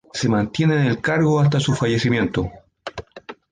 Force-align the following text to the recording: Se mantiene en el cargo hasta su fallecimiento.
Se 0.13 0.27
mantiene 0.27 0.77
en 0.77 0.87
el 0.87 0.99
cargo 0.99 1.39
hasta 1.39 1.59
su 1.59 1.75
fallecimiento. 1.75 2.51